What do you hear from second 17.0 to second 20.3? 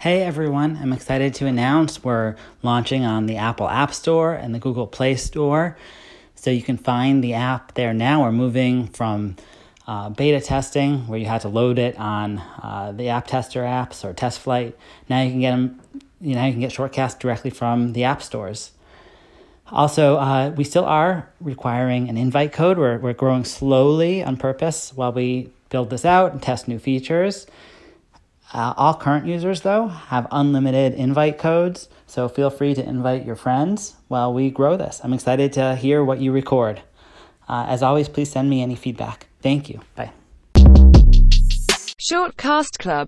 directly from the app stores. Also,